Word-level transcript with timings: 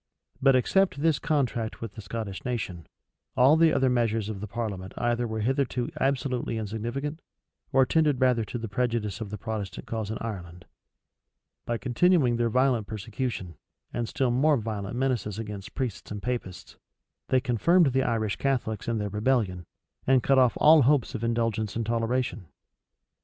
But 0.41 0.55
except 0.55 1.03
this 1.03 1.19
contract 1.19 1.79
with 1.79 1.93
the 1.93 2.01
Scottish 2.01 2.43
nation, 2.43 2.87
all 3.37 3.55
the 3.55 3.71
other 3.71 3.87
measures 3.87 4.29
of 4.29 4.41
the 4.41 4.47
parliament 4.47 4.95
either 4.97 5.27
were 5.27 5.41
hitherto 5.41 5.91
absolutely 5.99 6.57
insignificant, 6.57 7.21
or 7.71 7.85
tended 7.85 8.19
rather 8.19 8.43
to 8.45 8.57
the 8.57 8.67
prejudice 8.67 9.21
of 9.21 9.29
the 9.29 9.37
Protestant 9.37 9.85
cause 9.85 10.09
in 10.09 10.17
Ireland. 10.19 10.65
By 11.67 11.77
continuing 11.77 12.37
their 12.37 12.49
violent 12.49 12.87
persecution, 12.87 13.57
and 13.93 14.09
still 14.09 14.31
more 14.31 14.57
violent 14.57 14.95
menaces 14.95 15.37
against 15.37 15.75
priests 15.75 16.09
and 16.09 16.19
Papists, 16.23 16.77
they 17.27 17.39
confirmed 17.39 17.93
the 17.93 18.01
Irish 18.01 18.37
Catholics 18.37 18.87
in 18.87 18.97
their 18.97 19.09
rebellion, 19.09 19.67
and 20.07 20.23
cut 20.23 20.39
off 20.39 20.57
all 20.57 20.81
hopes 20.81 21.13
of 21.13 21.23
indulgence 21.23 21.75
and 21.75 21.85
toleration. 21.85 22.47